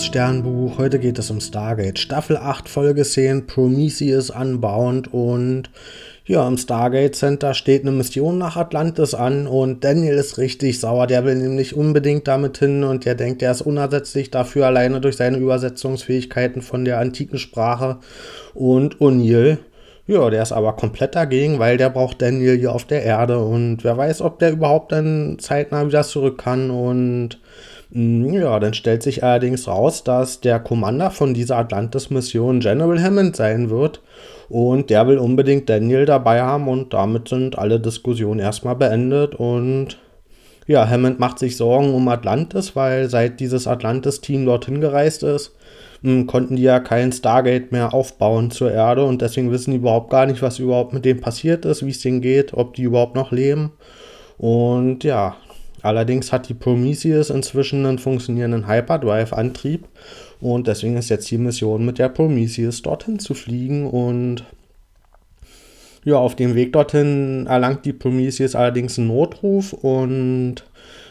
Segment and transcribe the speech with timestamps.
[0.00, 1.98] liebes Sternbuch, heute geht es um Stargate.
[1.98, 5.64] Staffel 8, Folge 10, Prometheus Unbound und
[6.24, 11.06] ja, im Stargate Center steht eine Mission nach Atlantis an und Daniel ist richtig sauer.
[11.06, 15.16] Der will nämlich unbedingt damit hin und der denkt, er ist unersetzlich dafür alleine durch
[15.16, 17.98] seine Übersetzungsfähigkeiten von der antiken Sprache.
[18.54, 19.58] Und O'Neill,
[20.06, 23.84] ja, der ist aber komplett dagegen, weil der braucht Daniel hier auf der Erde und
[23.84, 27.38] wer weiß, ob der überhaupt dann zeitnah wieder zurück kann und
[27.92, 33.68] ja, dann stellt sich allerdings raus, dass der Commander von dieser Atlantis-Mission General Hammond sein
[33.68, 34.00] wird.
[34.48, 39.34] Und der will unbedingt Daniel dabei haben und damit sind alle Diskussionen erstmal beendet.
[39.34, 39.98] Und
[40.66, 45.56] ja, Hammond macht sich Sorgen um Atlantis, weil seit dieses Atlantis-Team dorthin gereist ist,
[46.02, 50.10] hm, konnten die ja kein Stargate mehr aufbauen zur Erde und deswegen wissen die überhaupt
[50.10, 53.16] gar nicht, was überhaupt mit denen passiert ist, wie es denen geht, ob die überhaupt
[53.16, 53.72] noch leben.
[54.38, 55.36] Und ja,
[55.82, 59.86] Allerdings hat die Prometheus inzwischen einen funktionierenden Hyperdrive-Antrieb
[60.40, 64.44] und deswegen ist jetzt die Mission mit der Prometheus dorthin zu fliegen und
[66.04, 70.56] ja, auf dem Weg dorthin erlangt die Prometheus allerdings einen Notruf und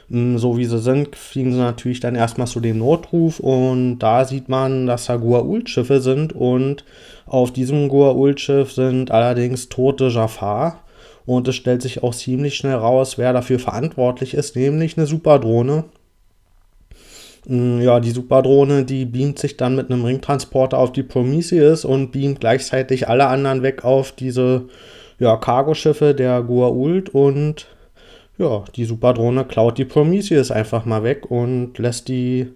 [0.09, 3.99] mh, hm, so wie sie sind, fliegen sie natürlich dann erstmal zu dem Notruf und
[3.99, 6.85] da sieht man, dass da Gua'uld-Schiffe sind und
[7.27, 10.83] auf diesem Gua'uld-Schiff sind allerdings tote Jafar
[11.29, 15.83] und es stellt sich auch ziemlich schnell raus, wer dafür verantwortlich ist, nämlich eine Superdrohne.
[17.45, 22.11] Mm, ja, die Superdrohne, die beamt sich dann mit einem Ringtransporter auf die Prometheus und
[22.11, 24.69] beamt gleichzeitig alle anderen weg auf diese
[25.19, 27.67] ja, Cargoschiffe der Gua'uld und
[28.39, 32.47] ja, die Superdrohne klaut die Prometheus einfach mal weg und lässt die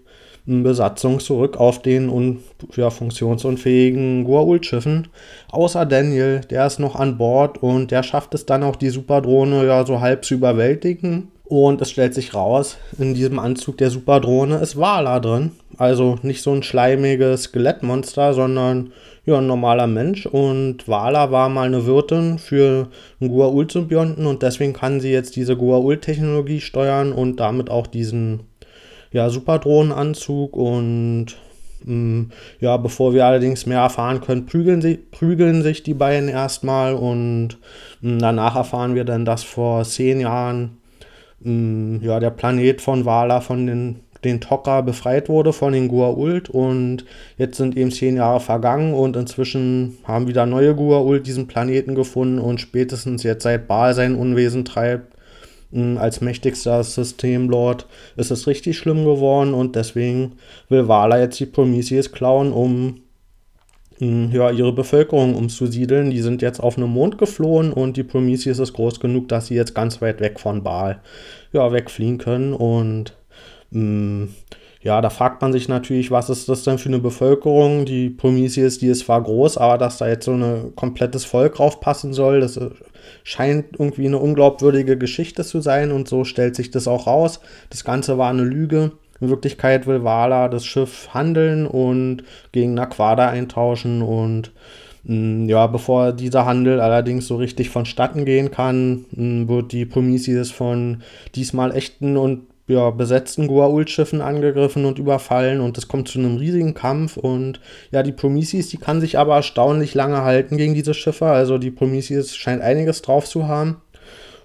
[0.45, 2.39] Besatzung zurück auf den un
[2.75, 5.08] ja, funktionsunfähigen Goa'uld-Schiffen.
[5.49, 9.66] Außer Daniel, der ist noch an Bord und der schafft es dann auch, die Superdrohne
[9.66, 11.30] ja so halb zu überwältigen.
[11.45, 15.52] Und es stellt sich raus, in diesem Anzug der Superdrohne ist Wala drin.
[15.77, 18.92] Also nicht so ein schleimiges Skelettmonster, sondern
[19.26, 20.26] ja, ein normaler Mensch.
[20.26, 22.87] Und Wala war mal eine Wirtin für
[23.20, 28.42] einen Goa'uld-Symbionten und deswegen kann sie jetzt diese Goa'uld-Technologie steuern und damit auch diesen
[29.14, 31.28] ja, Superdrohnenanzug und
[31.86, 32.24] mm,
[32.60, 37.58] ja, bevor wir allerdings mehr erfahren können, prügeln, sie, prügeln sich die beiden erstmal und
[38.02, 40.78] mm, danach erfahren wir dann, dass vor zehn Jahren
[41.42, 46.50] mm, ja, der Planet von Wala von den den Tocker befreit wurde von den Gua'uld
[46.50, 47.06] und
[47.38, 52.40] jetzt sind eben zehn Jahre vergangen und inzwischen haben wieder neue Gua'uld diesen Planeten gefunden
[52.40, 55.13] und spätestens jetzt seit Baal sein Unwesen treibt,
[55.98, 60.34] als mächtigster Systemlord ist es richtig schlimm geworden und deswegen
[60.70, 63.00] will Vala jetzt die Prometheus klauen, um
[64.00, 66.10] ja, ihre Bevölkerung umzusiedeln.
[66.10, 69.56] Die sind jetzt auf einem Mond geflohen und die Prometheus ist groß genug, dass sie
[69.56, 71.02] jetzt ganz weit weg von Baal
[71.54, 73.16] ja, wegfliehen können und
[73.72, 74.28] mh,
[74.83, 77.86] ja, da fragt man sich natürlich, was ist das denn für eine Bevölkerung?
[77.86, 82.14] Die Prometheus, die ist zwar groß, aber dass da jetzt so ein komplettes Volk draufpassen
[82.14, 82.70] soll, das äh,
[83.23, 87.39] scheint irgendwie eine unglaubwürdige Geschichte zu sein und so stellt sich das auch raus.
[87.69, 88.91] Das Ganze war eine Lüge.
[89.19, 94.52] In Wirklichkeit will Wala das Schiff handeln und gegen Naquada eintauschen und
[95.03, 100.52] mm, ja, bevor dieser Handel allerdings so richtig vonstatten gehen kann, mm, wird die Prometheus
[100.52, 101.03] von
[101.35, 106.74] diesmal echten und ja, besetzten Goa'uld-Schiffen angegriffen und überfallen und es kommt zu einem riesigen
[106.74, 107.60] Kampf und
[107.92, 111.72] ja, die Prometheus, die kann sich aber erstaunlich lange halten gegen diese Schiffe, also die
[111.72, 113.78] Prometheus scheint einiges drauf zu haben.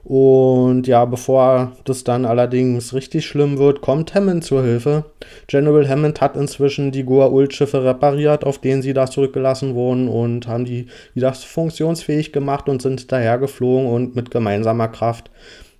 [0.04, 5.04] Und ja, bevor das dann allerdings richtig schlimm wird, kommt Hammond zur Hilfe.
[5.48, 10.64] General Hammond hat inzwischen die Goa'uld-Schiffe repariert, auf denen sie da zurückgelassen wurden und haben
[10.64, 15.30] die wieder funktionsfähig gemacht und sind dahergeflogen und mit gemeinsamer Kraft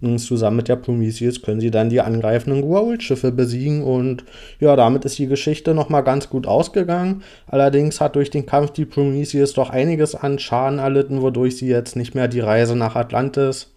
[0.00, 4.24] und zusammen mit der Prometheus können sie dann die angreifenden Goa'uld-Schiffe besiegen und
[4.60, 7.22] ja, damit ist die Geschichte nochmal ganz gut ausgegangen.
[7.46, 11.96] Allerdings hat durch den Kampf die Prometheus doch einiges an Schaden erlitten, wodurch sie jetzt
[11.96, 13.72] nicht mehr die Reise nach Atlantis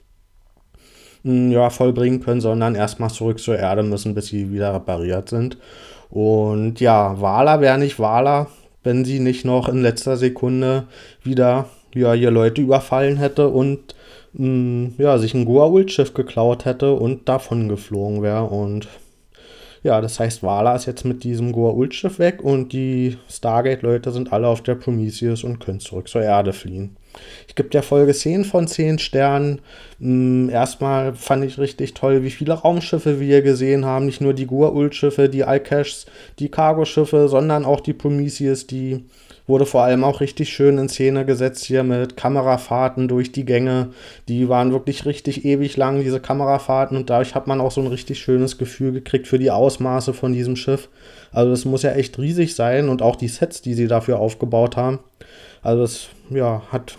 [1.24, 5.58] hm, ja, vollbringen können, sondern erstmal zurück zur Erde müssen, bis sie wieder repariert sind.
[6.12, 8.48] Und ja, Wala wäre nicht Wala,
[8.84, 10.84] wenn sie nicht noch in letzter Sekunde
[11.24, 13.96] wieder ja, ihr Leute überfallen hätte und
[14.34, 18.46] mh, ja, sich ein Goa'uld-Schiff geklaut hätte und davon geflogen wäre.
[18.46, 18.88] Und
[19.84, 24.48] ja, das heißt, Wala ist jetzt mit diesem Goa'uld-Schiff weg und die Stargate-Leute sind alle
[24.48, 26.98] auf der Prometheus und können zurück zur Erde fliehen.
[27.48, 29.60] Ich gebe der Folge 10 von 10 Sternen.
[30.00, 34.06] Erstmal fand ich richtig toll, wie viele Raumschiffe wir gesehen haben.
[34.06, 36.06] Nicht nur die Goa'uld-Schiffe, die Alcashs,
[36.40, 39.04] die Cargo-Schiffe, sondern auch die Prometheus, die
[39.48, 43.90] wurde vor allem auch richtig schön in Szene gesetzt hier mit Kamerafahrten durch die Gänge.
[44.28, 46.98] Die waren wirklich richtig ewig lang, diese Kamerafahrten.
[46.98, 50.34] Und dadurch hat man auch so ein richtig schönes Gefühl gekriegt für die Ausmaße von
[50.34, 50.90] diesem Schiff.
[51.32, 54.78] Also das muss ja echt riesig sein und auch die Sets, die sie dafür aufgebaut
[54.78, 55.00] haben.
[55.62, 56.98] Also das ja, hat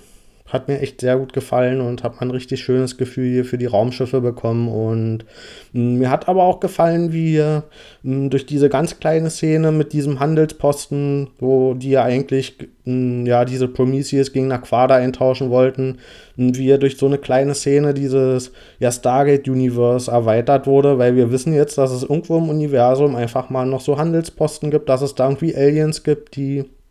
[0.53, 3.67] hat mir echt sehr gut gefallen und habe ein richtig schönes Gefühl hier für die
[3.67, 4.69] Raumschiffe bekommen.
[4.69, 5.25] Und
[5.73, 7.63] mh, mm, mir hat aber auch gefallen, wie mh,
[8.03, 13.27] mm, durch diese ganz kleine Szene mit diesem Handelsposten, wo die ja eigentlich mh, mm,
[13.27, 15.99] ja diese Prometheus gegen Aquada eintauschen wollten,
[16.37, 21.55] wie er durch so eine kleine Szene dieses ja, Stargate-Universe erweitert wurde, weil wir wissen
[21.55, 25.25] jetzt, dass es irgendwo im Universum einfach mal noch so Handelsposten gibt, dass es da
[25.25, 26.82] irgendwie Aliens gibt, die hm,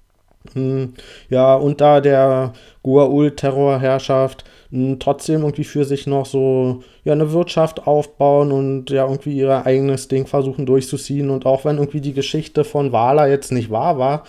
[1.29, 2.53] ja, unter der
[2.83, 9.38] Guaul-Terrorherrschaft hm, trotzdem irgendwie für sich noch so ja, eine Wirtschaft aufbauen und ja irgendwie
[9.38, 11.29] ihr eigenes Ding versuchen durchzuziehen.
[11.29, 14.23] Und auch wenn irgendwie die Geschichte von Wala jetzt nicht wahr war,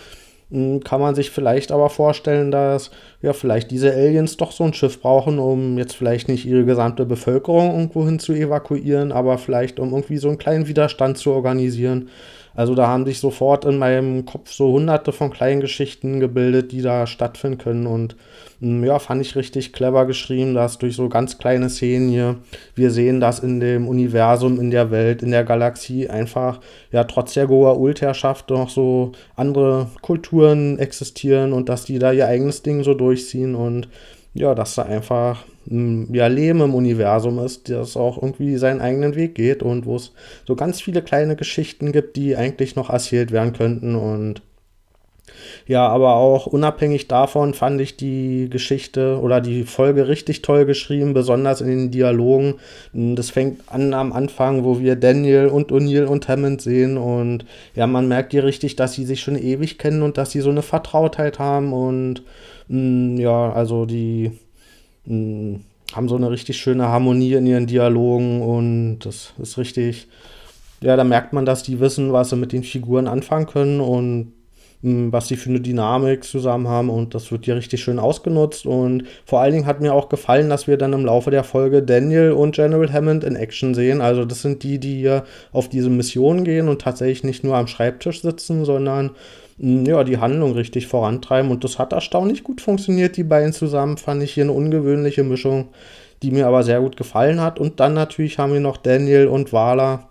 [0.51, 4.73] hm, kann man sich vielleicht aber vorstellen, dass ja vielleicht diese Aliens doch so ein
[4.73, 9.79] Schiff brauchen, um jetzt vielleicht nicht ihre gesamte Bevölkerung irgendwo hin zu evakuieren, aber vielleicht
[9.79, 12.09] um irgendwie so einen kleinen Widerstand zu organisieren.
[12.55, 16.81] Also da haben sich sofort in meinem Kopf so hunderte von kleinen Geschichten gebildet, die
[16.81, 17.87] da stattfinden können.
[17.87, 18.15] Und
[18.59, 22.35] mm, ja, fand ich richtig clever geschrieben, dass durch so ganz kleine Szenen hier
[22.75, 26.59] wir sehen, dass in dem Universum, in der Welt, in der Galaxie einfach
[26.91, 32.61] ja trotz der Goa-Ult-Herrschaft noch so andere Kulturen existieren und dass die da ihr eigenes
[32.61, 33.87] Ding so durchziehen und
[34.33, 39.35] ja, dass da einfach ja, Leben im Universum ist, das auch irgendwie seinen eigenen Weg
[39.35, 40.11] geht und wo es
[40.45, 44.41] so ganz viele kleine Geschichten gibt, die eigentlich noch erzählt werden könnten und
[45.67, 51.13] ja, aber auch unabhängig davon fand ich die Geschichte oder die Folge richtig toll geschrieben,
[51.13, 52.55] besonders in den Dialogen.
[52.91, 57.87] Das fängt an am Anfang, wo wir Daniel und O'Neill und Hammond sehen und ja,
[57.87, 60.61] man merkt hier richtig, dass sie sich schon ewig kennen und dass sie so eine
[60.61, 62.23] Vertrautheit haben und
[62.67, 64.31] mh, ja, also die
[65.05, 65.59] mh,
[65.93, 70.07] haben so eine richtig schöne Harmonie in ihren Dialogen und das ist richtig,
[70.81, 74.33] ja, da merkt man, dass die wissen, was sie mit den Figuren anfangen können und
[74.83, 79.05] was sie für eine Dynamik zusammen haben und das wird hier richtig schön ausgenutzt und
[79.25, 82.33] vor allen Dingen hat mir auch gefallen, dass wir dann im Laufe der Folge Daniel
[82.33, 84.01] und General Hammond in Action sehen.
[84.01, 87.67] Also das sind die, die hier auf diese Mission gehen und tatsächlich nicht nur am
[87.67, 89.11] Schreibtisch sitzen, sondern
[89.57, 91.49] ja, die Handlung richtig vorantreiben.
[91.49, 93.97] Und das hat erstaunlich gut funktioniert, die beiden zusammen.
[93.97, 95.69] Fand ich hier eine ungewöhnliche Mischung,
[96.23, 97.59] die mir aber sehr gut gefallen hat.
[97.59, 100.09] Und dann natürlich haben wir noch Daniel und Wala.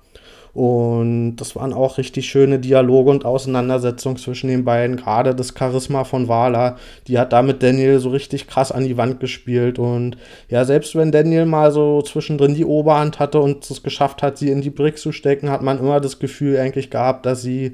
[0.55, 4.97] Und das waren auch richtig schöne Dialoge und Auseinandersetzungen zwischen den beiden.
[4.97, 6.77] Gerade das Charisma von Wala,
[7.07, 9.79] die hat da mit Daniel so richtig krass an die Wand gespielt.
[9.79, 10.19] Und
[10.51, 14.51] ja, selbst wenn Daniel mal so zwischendrin die Oberhand hatte und es geschafft hat, sie
[14.51, 17.73] in die Brick zu stecken, hat man immer das Gefühl eigentlich gehabt, dass sie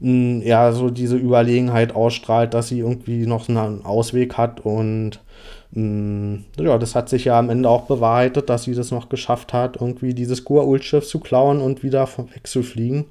[0.00, 5.20] ja so diese Überlegenheit ausstrahlt, dass sie irgendwie noch einen Ausweg hat und
[5.72, 9.52] mh, ja, das hat sich ja am Ende auch bewahrheitet, dass sie das noch geschafft
[9.52, 13.06] hat, irgendwie dieses Gua'uld-Schiff zu klauen und wieder wegzufliegen.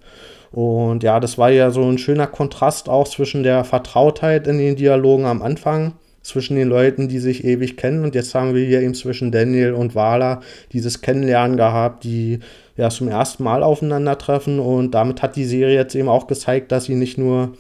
[0.52, 4.76] Und ja, das war ja so ein schöner Kontrast auch zwischen der Vertrautheit in den
[4.76, 8.04] Dialogen am Anfang zwischen den Leuten, die sich ewig kennen.
[8.04, 10.42] Und jetzt haben wir hier eben zwischen Daniel und Wala
[10.74, 12.40] dieses Kennenlernen gehabt, die
[12.80, 14.60] ja zum ersten Mal aufeinandertreffen.
[14.60, 17.54] Und damit hat die Serie jetzt eben auch gezeigt, dass sie nicht nur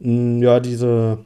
[0.00, 1.18] mh, mm, ja diese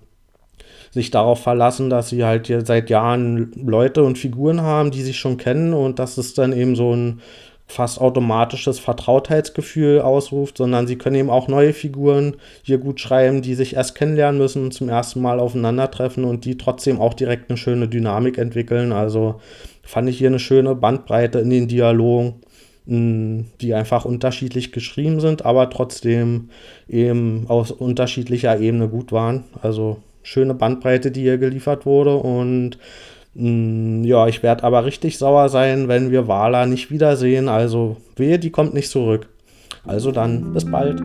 [0.93, 5.37] sich darauf verlassen, dass sie halt seit Jahren Leute und Figuren haben, die sich schon
[5.37, 7.21] kennen und dass es dann eben so ein
[7.69, 13.54] fast automatisches Vertrautheitsgefühl ausruft, sondern sie können eben auch neue Figuren hier gut schreiben, die
[13.54, 17.57] sich erst kennenlernen müssen und zum ersten Mal aufeinandertreffen und die trotzdem auch direkt eine
[17.57, 18.90] schöne Dynamik entwickeln.
[18.90, 19.40] Also
[19.85, 22.40] fand ich hier eine schöne Bandbreite in den Dialogen,
[22.90, 26.50] die einfach unterschiedlich geschrieben sind, aber trotzdem
[26.88, 29.44] eben aus unterschiedlicher Ebene gut waren.
[29.62, 32.78] Also schöne Bandbreite, die hier geliefert wurde und
[33.35, 37.49] Mm, ja, ich werde aber richtig sauer sein, wenn wir Wala nicht wiedersehen.
[37.49, 39.28] Also wehe, die kommt nicht zurück.
[39.87, 41.00] Also dann, bis bald.